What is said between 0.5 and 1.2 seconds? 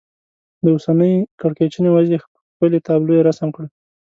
د اوسنۍ